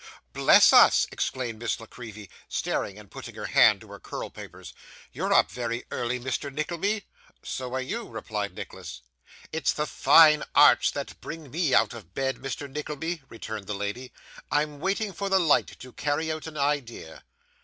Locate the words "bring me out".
11.21-11.93